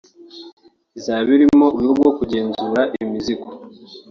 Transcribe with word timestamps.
izaba 0.97 1.27
irimo 1.37 1.65
uburyo 1.75 1.93
bwo 1.99 2.11
kugenzura 2.17 2.81
imizigo 3.03 3.47